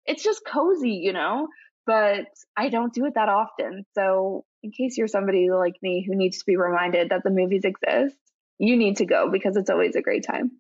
[0.06, 1.48] it's just cozy, you know?
[1.86, 3.86] but I don't do it that often.
[3.94, 7.64] So, in case you're somebody like me who needs to be reminded that the movies
[7.66, 8.16] exist,
[8.60, 10.52] you need to go because it's always a great time.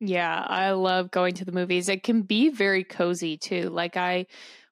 [0.00, 1.88] Yeah, I love going to the movies.
[1.88, 3.70] It can be very cozy too.
[3.70, 4.26] Like I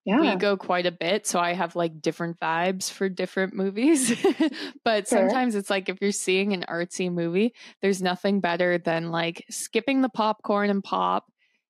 [0.05, 0.21] yeah.
[0.21, 4.11] we go quite a bit, so I have like different vibes for different movies.
[4.85, 5.19] but sure.
[5.19, 10.03] sometimes it's like if you're seeing an artsy movie, there's nothing better than like skipping
[10.03, 11.25] the popcorn and pop,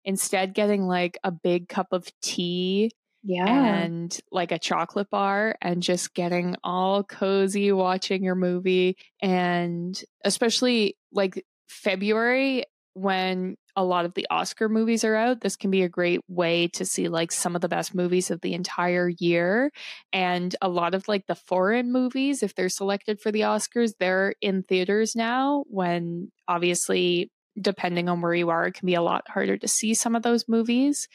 [0.05, 2.91] instead getting like a big cup of tea
[3.23, 3.47] yeah.
[3.47, 10.97] and like a chocolate bar and just getting all cozy watching your movie and especially
[11.13, 12.65] like February
[12.95, 16.69] when a lot of the Oscar movies are out, this can be a great way
[16.69, 19.71] to see like some of the best movies of the entire year.
[20.13, 24.35] And a lot of like the foreign movies, if they're selected for the Oscars, they're
[24.41, 27.31] in theaters now when obviously
[27.61, 30.23] depending on where you are, it can be a lot harder to see some of
[30.23, 31.09] those movies.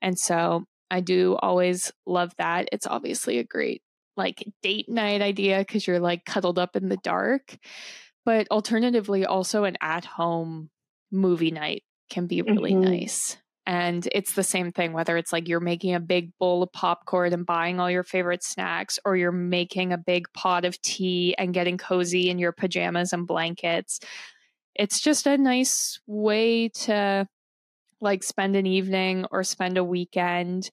[0.00, 2.68] And so I do always love that.
[2.72, 3.82] It's obviously a great
[4.16, 7.56] like date night idea because you're like cuddled up in the dark.
[8.24, 10.70] But alternatively, also an at home
[11.10, 12.90] movie night can be really mm-hmm.
[12.90, 13.36] nice.
[13.68, 17.32] And it's the same thing, whether it's like you're making a big bowl of popcorn
[17.32, 21.52] and buying all your favorite snacks, or you're making a big pot of tea and
[21.52, 23.98] getting cozy in your pajamas and blankets.
[24.76, 27.26] It's just a nice way to
[28.00, 30.70] like spend an evening or spend a weekend.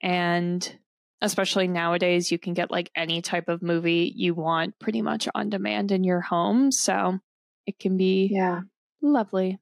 [0.00, 0.78] And
[1.20, 5.50] especially nowadays, you can get like any type of movie you want pretty much on
[5.50, 6.70] demand in your home.
[6.70, 7.18] So
[7.66, 8.60] it can be yeah
[9.02, 9.58] lovely.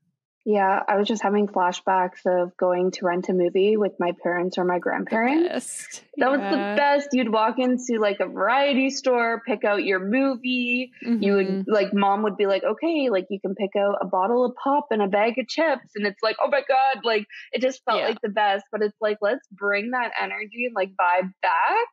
[0.48, 4.58] Yeah, I was just having flashbacks of going to rent a movie with my parents
[4.58, 6.02] or my grandparents.
[6.18, 7.08] That was the best.
[7.10, 10.92] You'd walk into like a variety store, pick out your movie.
[11.04, 11.20] Mm-hmm.
[11.20, 11.72] You would mm-hmm.
[11.72, 14.86] like mom would be like, "Okay, like you can pick out a bottle of pop
[14.92, 17.98] and a bag of chips." And it's like, "Oh my god, like it just felt
[17.98, 18.06] yeah.
[18.06, 21.86] like the best." But it's like, let's bring that energy and like vibe back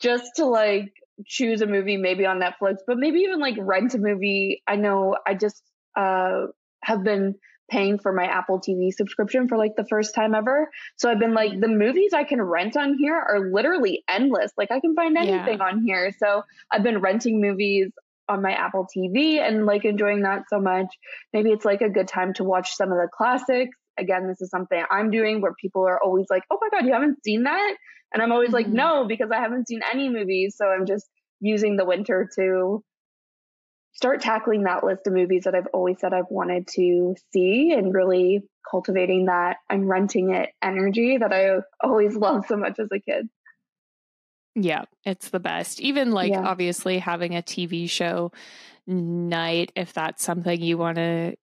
[0.00, 0.90] just to like
[1.26, 4.62] choose a movie maybe on Netflix, but maybe even like rent a movie.
[4.66, 5.62] I know I just
[5.94, 6.46] uh
[6.82, 7.34] have been
[7.70, 10.68] paying for my Apple TV subscription for like the first time ever.
[10.96, 14.52] So I've been like, the movies I can rent on here are literally endless.
[14.58, 15.64] Like I can find anything yeah.
[15.64, 16.12] on here.
[16.18, 17.90] So I've been renting movies
[18.28, 20.86] on my Apple TV and like enjoying that so much.
[21.32, 23.76] Maybe it's like a good time to watch some of the classics.
[23.98, 26.92] Again, this is something I'm doing where people are always like, oh my God, you
[26.92, 27.76] haven't seen that?
[28.12, 28.56] And I'm always mm-hmm.
[28.56, 30.56] like, no, because I haven't seen any movies.
[30.56, 31.08] So I'm just
[31.40, 32.82] using the winter to
[33.92, 37.94] start tackling that list of movies that I've always said I've wanted to see and
[37.94, 43.00] really cultivating that I'm renting it energy that I always loved so much as a
[43.00, 43.28] kid.
[44.54, 45.80] Yeah, it's the best.
[45.80, 46.46] Even like yeah.
[46.46, 48.32] obviously having a TV show
[48.86, 51.36] night, if that's something you want to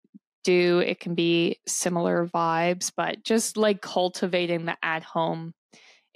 [0.44, 5.54] do, it can be similar vibes, but just like cultivating the at home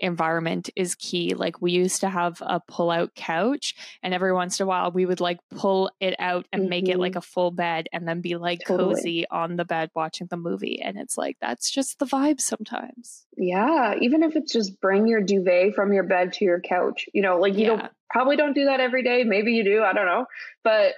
[0.02, 1.34] environment is key.
[1.34, 4.92] Like we used to have a pull out couch, and every once in a while
[4.92, 6.70] we would like pull it out and mm-hmm.
[6.70, 7.20] make it like mm-hmm.
[7.20, 8.96] a full bed and then be like totally.
[8.96, 10.82] cozy on the bed watching the movie.
[10.84, 13.26] And it's like that's just the vibe sometimes.
[13.38, 13.96] Yeah.
[14.02, 17.38] Even if it's just bring your duvet from your bed to your couch, you know,
[17.38, 17.68] like you yeah.
[17.68, 19.24] don't probably don't do that every day.
[19.24, 19.84] Maybe you do.
[19.84, 20.26] I don't know.
[20.64, 20.96] But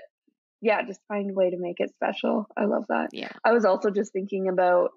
[0.62, 2.48] yeah, just find a way to make it special.
[2.58, 3.10] I love that.
[3.12, 3.32] Yeah.
[3.44, 4.92] I was also just thinking about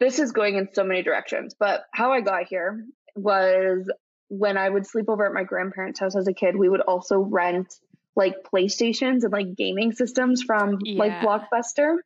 [0.00, 2.84] this is going in so many directions, but how I got here
[3.18, 3.90] was
[4.28, 7.18] when I would sleep over at my grandparents' house as a kid, we would also
[7.18, 7.74] rent
[8.14, 10.98] like PlayStations and like gaming systems from yeah.
[10.98, 11.96] like Blockbuster.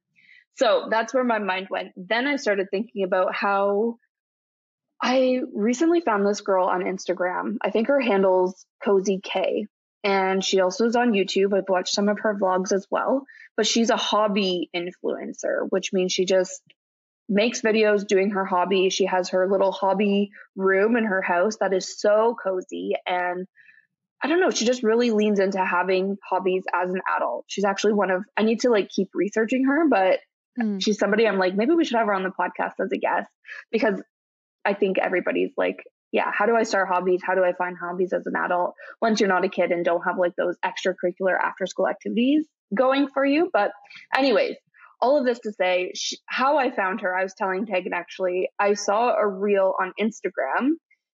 [0.55, 1.92] So that's where my mind went.
[1.96, 3.96] Then I started thinking about how
[5.03, 7.57] I recently found this girl on Instagram.
[7.62, 9.66] I think her handle's Cozy K.
[10.05, 11.57] And she also is on YouTube.
[11.57, 13.25] I've watched some of her vlogs as well.
[13.57, 16.61] But she's a hobby influencer, which means she just
[17.28, 18.90] makes videos doing her hobby.
[18.90, 22.92] She has her little hobby room in her house that is so cozy.
[23.06, 23.46] And
[24.22, 27.44] I don't know, she just really leans into having hobbies as an adult.
[27.48, 30.20] She's actually one of, I need to like keep researching her, but
[30.61, 30.82] mm.
[30.82, 33.28] she's somebody I'm like, maybe we should have her on the podcast as a guest
[33.70, 34.00] because
[34.64, 35.82] I think everybody's like,
[36.12, 37.22] yeah, how do I start hobbies?
[37.24, 40.05] How do I find hobbies as an adult once you're not a kid and don't
[40.05, 43.49] have like those extracurricular after school activities going for you?
[43.51, 43.72] But,
[44.14, 44.57] anyways,
[45.03, 48.48] all of this to say she, how I found her, I was telling Tegan actually,
[48.59, 50.70] I saw a reel on Instagram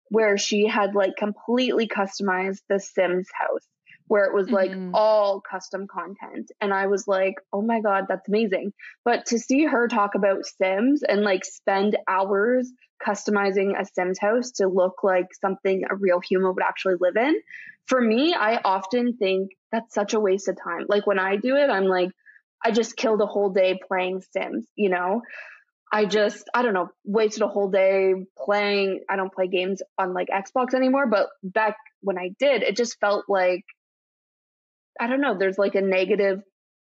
[0.09, 3.67] where she had like completely customized the Sims house
[4.07, 4.91] where it was like mm-hmm.
[4.95, 6.51] all custom content.
[6.61, 8.73] And I was like, oh my God, that's amazing.
[9.07, 12.71] But to see her talk about Sims and like spend hours
[13.05, 17.41] customizing a Sims house to look like something a real human would actually live in,
[17.87, 20.85] for me, I often think that's such a waste of time.
[20.89, 22.11] Like when I do it, I'm like,
[22.65, 25.23] I just killed a whole day playing Sims, you know?
[25.95, 29.01] I just, I don't know, wasted a whole day playing.
[29.11, 32.99] I don't play games on like Xbox anymore, but back when I did, it just
[32.99, 33.65] felt like,
[34.99, 36.43] I don't know, there's like a negative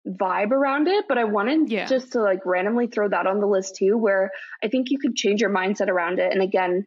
[0.07, 1.05] vibe around it.
[1.09, 1.85] But I wanted Yeah.
[1.85, 4.31] just to like randomly throw that on the list too, where
[4.63, 6.31] I think you could change your mindset around it.
[6.31, 6.85] And again,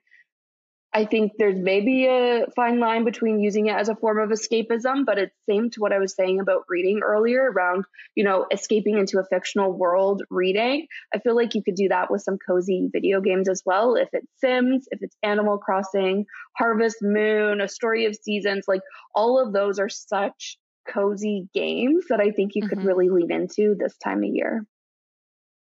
[0.96, 5.04] I think there's maybe a fine line between using it as a form of escapism,
[5.04, 7.84] but it's same to what I was saying about reading earlier around,
[8.14, 10.86] you know, escaping into a fictional world reading.
[11.14, 13.94] I feel like you could do that with some cozy video games as well.
[13.94, 16.24] If it's Sims, if it's Animal Crossing,
[16.56, 18.80] Harvest Moon, A Story of Seasons, like
[19.14, 20.56] all of those are such
[20.88, 22.86] cozy games that I think you could Mhm.
[22.86, 24.64] really lean into this time of year.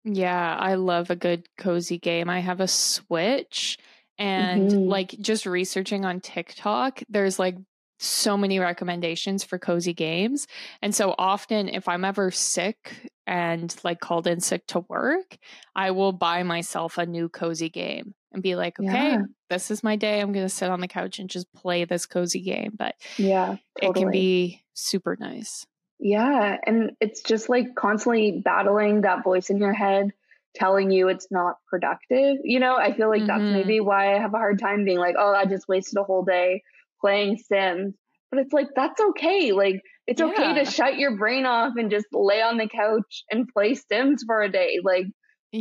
[0.05, 2.29] Yeah, I love a good cozy game.
[2.29, 3.79] I have a Switch
[4.23, 4.89] and Mhm.
[4.89, 7.57] like just researching on TikTok, there's like
[7.99, 10.47] so many recommendations for cozy games.
[10.81, 15.37] And so often if I'm ever sick and like called in sick to work,
[15.75, 19.23] I will buy myself a new cozy game and be like, okay, Yeah.
[19.51, 20.21] this is my day.
[20.21, 23.57] I'm going to sit on the couch and just play this cozy game, but Yeah,
[23.81, 23.89] totally.
[23.91, 25.65] it can be super nice.
[26.01, 26.59] Yeah.
[26.67, 30.13] And it's just like constantly battling that voice in your head
[30.55, 32.39] telling you it's not productive.
[32.45, 33.53] You know, I feel like that's Mhm.
[33.53, 36.25] maybe why I have a hard time being like, oh, I just wasted a whole
[36.25, 36.63] day
[37.01, 37.95] playing Sims.
[38.31, 39.53] But it's like, that's okay.
[39.53, 43.47] Like, it's okay to shut your brain off and just lay on the couch and
[43.49, 44.81] play Sims for a day.
[44.83, 45.07] Like,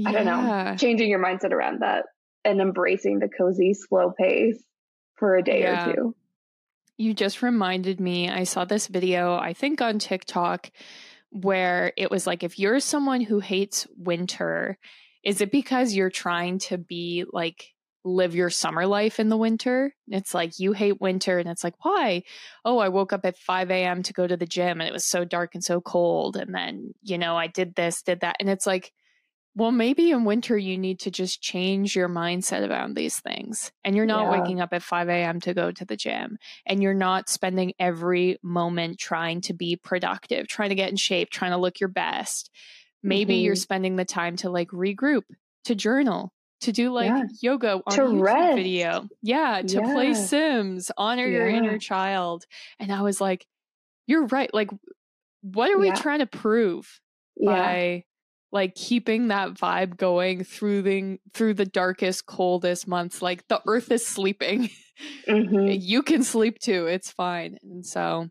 [0.05, 2.05] I don't know, changing your mindset around that
[2.45, 4.63] and embracing the cozy, slow pace
[5.15, 5.89] for a day Yeah.
[5.89, 6.15] or two.
[6.97, 10.71] You just reminded me, I saw this video, I think on TikTok,
[11.31, 14.77] where it was like, if you're someone who hates winter,
[15.23, 17.67] is it because you're trying to be like,
[18.03, 19.93] live your summer life in the winter?
[20.07, 21.39] It's like, you hate winter.
[21.39, 22.23] And it's like, why?
[22.65, 24.03] Oh, I woke up at 5 a.m.
[24.03, 26.35] to go to the gym and it was so dark and so cold.
[26.35, 28.37] And then, you know, I did this, did that.
[28.39, 28.91] And it's like,
[29.55, 33.71] well, maybe in winter you need to just change your mindset around these things.
[33.83, 34.29] And you're not Yeah.
[34.29, 35.39] waking up at 5 a.m.
[35.41, 36.37] to go to the gym.
[36.65, 41.29] And you're not spending every moment trying to be productive, trying to get in shape,
[41.31, 42.49] trying to look your best.
[43.03, 43.57] Maybe you're Mhm.
[43.57, 45.23] spending the time to like regroup,
[45.65, 46.31] to journal,
[46.61, 47.23] to do like Yeah.
[47.41, 48.55] yoga on To a YouTube rest.
[48.55, 49.09] video.
[49.21, 52.45] Yeah, to play Sims, honor your inner child.
[52.79, 53.45] And I was like,
[54.07, 54.53] you're right.
[54.53, 54.69] Like,
[55.41, 55.93] what are we Yeah.
[55.93, 57.01] trying to prove?
[57.37, 57.53] Yeah.
[57.53, 58.03] by
[58.51, 63.91] like keeping that vibe going through the through the darkest coldest months like the earth
[63.91, 64.69] is sleeping
[65.27, 65.77] Mhm.
[65.81, 68.27] you can sleep too it's fine and so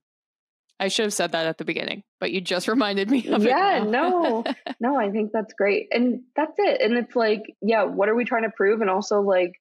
[0.79, 3.81] i should have said that at the beginning but you just reminded me of Yeah,
[3.81, 3.91] it now.
[3.91, 4.45] no.
[4.83, 5.89] No, I think that's great.
[5.93, 6.81] And that's it.
[6.81, 8.81] And it's like, yeah, what are we trying to prove?
[8.81, 9.61] And also like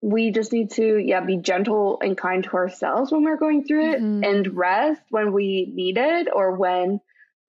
[0.00, 3.92] we just need to yeah, be gentle and kind to ourselves when we're going through
[3.92, 4.24] it Mhm.
[4.24, 7.00] and rest when we need it or when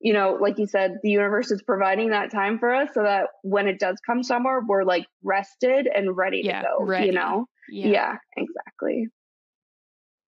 [0.02, 3.28] you know, like you said, the universe is providing that time for us so that
[3.44, 6.86] when it does come somewhere, we're like rested and ready Yeah, to go.
[6.86, 7.08] ready.
[7.08, 7.46] You know?
[7.70, 9.08] yeah, yeah exactly.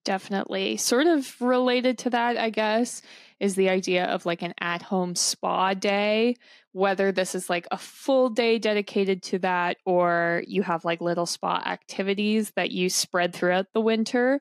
[0.06, 3.02] definitely sort of related to that i guess
[3.42, 6.34] is the idea of like an at-home spa day
[6.72, 11.26] whether this is like a full day dedicated to that or you have like little
[11.26, 14.40] spa activities that you spread throughout the winter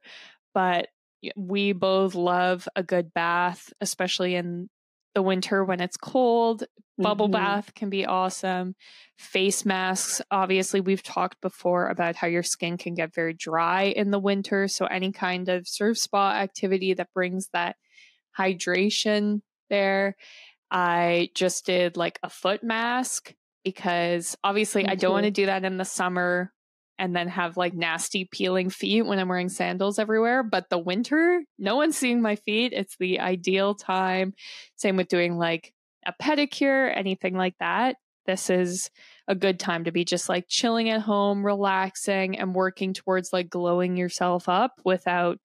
[0.55, 0.87] but
[1.35, 4.68] we both love a good bath especially in
[5.16, 6.64] the winter when it's cold
[6.98, 7.32] bubble Mhm.
[7.32, 8.74] bath can be awesome
[9.18, 14.10] face masks obviously we've talked before about how your skin can get very dry in
[14.10, 17.76] the winter so any kind of surf spa activity that brings that
[18.38, 19.40] hydration
[19.70, 20.16] there
[20.70, 25.46] i just did like a foot mask because obviously Me i don't want to do
[25.46, 26.52] that in the summer
[26.99, 31.42] and then have like nasty peeling feet when i'm wearing sandals everywhere but the winter
[31.59, 34.32] no one's seeing my feet it's the ideal time
[34.76, 35.72] same with doing like
[36.07, 38.90] a pedicure, anything like that, this is
[39.28, 43.51] a good time to be just like chilling at home, relaxing, and working towards like
[43.51, 45.38] glowing yourself up without,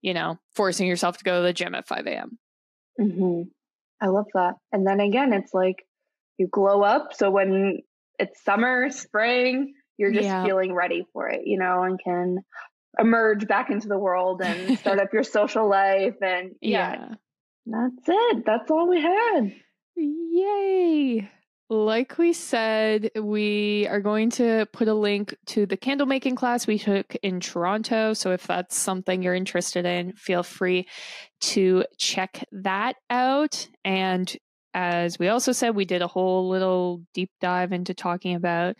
[0.00, 2.38] you know, forcing yourself to go to the gym at 5 a.m.
[2.98, 3.42] hmm
[4.00, 4.56] I love that.
[4.72, 5.86] And then again, it's like
[6.36, 7.14] you glow up.
[7.14, 7.80] So when
[8.18, 10.44] it's summer, spring, you're just Yeah.
[10.44, 12.38] feeling ready for it, you know, and can
[12.98, 16.14] emerge back into the world and start up your social life.
[16.22, 17.14] And yeah,
[17.66, 18.44] that's it.
[18.46, 19.52] That's all we had.
[19.96, 21.30] Yay.
[21.68, 26.64] Like we said, we are going to put a link to the candle making class
[26.64, 28.12] we took in Toronto.
[28.12, 30.86] So if that's something you're interested in, feel free
[31.40, 33.66] to check that out.
[33.84, 34.34] And
[34.74, 38.76] as we also said, we did a whole little deep dive into talking about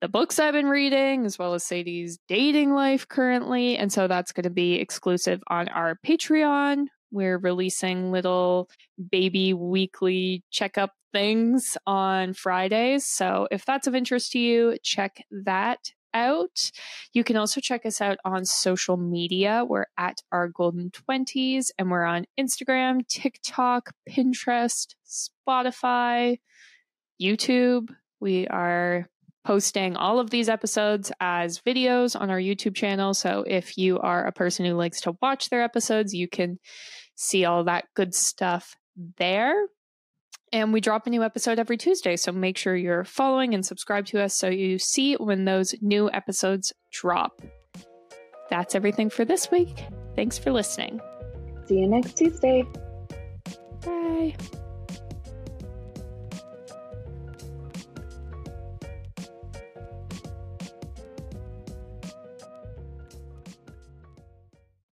[0.00, 3.76] the books I've been reading, as well as Sadie's dating life currently.
[3.76, 8.68] And so that's going to be exclusive on our Patreon We're releasing little
[9.10, 13.06] baby weekly checkup things on Fridays.
[13.06, 16.70] So if that's of interest to you, check that out.
[17.12, 19.64] You can also check us out on social media.
[19.66, 26.38] We're at our golden 20s and we're on Instagram, TikTok, Pinterest, Spotify,
[27.20, 27.90] YouTube.
[28.20, 29.06] We are
[29.44, 33.14] posting all of these episodes as videos on our YouTube channel.
[33.14, 36.58] So if you are a person who likes to watch their episodes, you can
[37.14, 38.74] see all that good stuff
[39.16, 39.54] there.
[40.52, 42.16] And we drop a new episode every Tuesday.
[42.16, 46.10] So make sure you're following and subscribe to us so you see when those new
[46.10, 47.42] episodes drop.
[48.48, 49.84] That's everything for this week.
[50.16, 51.00] Thanks for listening.
[51.66, 52.64] See you next Tuesday.
[53.84, 54.34] Bye.